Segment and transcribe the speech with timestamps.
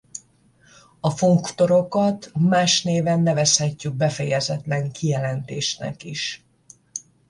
[0.99, 6.43] A funktorokat más néven nevezhetjük befejezetlen kijelentésnek is.